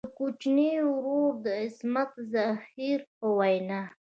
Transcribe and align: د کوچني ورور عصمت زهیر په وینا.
د 0.07 0.07
کوچني 0.19 0.69
ورور 0.89 1.33
عصمت 1.63 2.11
زهیر 2.33 2.99
په 3.17 3.25
وینا. 3.37 3.81